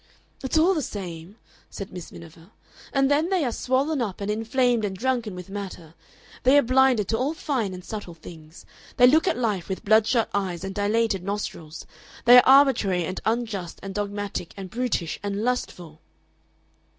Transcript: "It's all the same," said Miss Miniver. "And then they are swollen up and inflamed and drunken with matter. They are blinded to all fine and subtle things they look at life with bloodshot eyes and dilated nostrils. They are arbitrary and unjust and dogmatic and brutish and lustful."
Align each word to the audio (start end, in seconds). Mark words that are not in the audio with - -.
"It's 0.43 0.57
all 0.57 0.73
the 0.73 0.81
same," 0.81 1.35
said 1.69 1.91
Miss 1.93 2.11
Miniver. 2.11 2.49
"And 2.91 3.11
then 3.11 3.29
they 3.29 3.45
are 3.45 3.51
swollen 3.51 4.01
up 4.01 4.19
and 4.19 4.31
inflamed 4.31 4.83
and 4.83 4.97
drunken 4.97 5.35
with 5.35 5.47
matter. 5.47 5.93
They 6.41 6.57
are 6.57 6.63
blinded 6.63 7.07
to 7.09 7.19
all 7.19 7.35
fine 7.35 7.71
and 7.71 7.85
subtle 7.85 8.15
things 8.15 8.65
they 8.97 9.05
look 9.05 9.27
at 9.27 9.37
life 9.37 9.69
with 9.69 9.85
bloodshot 9.85 10.31
eyes 10.33 10.63
and 10.63 10.73
dilated 10.73 11.23
nostrils. 11.23 11.85
They 12.25 12.37
are 12.37 12.47
arbitrary 12.47 13.05
and 13.05 13.19
unjust 13.25 13.79
and 13.83 13.93
dogmatic 13.93 14.55
and 14.57 14.71
brutish 14.71 15.19
and 15.21 15.43
lustful." 15.43 16.01